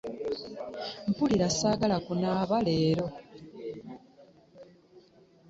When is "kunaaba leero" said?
2.05-3.07